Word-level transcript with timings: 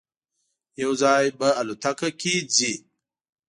یو 0.81 0.91
ځای 1.01 1.23
به 1.39 1.47
الوتکه 1.59 2.09
کې 2.19 2.35
ځی. 2.55 2.73